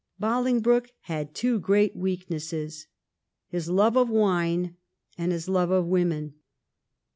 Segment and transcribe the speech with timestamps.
[0.19, 2.87] Bolingbroke had two great weaknesses—
[3.49, 4.75] his love of wine
[5.15, 6.33] and his love of women.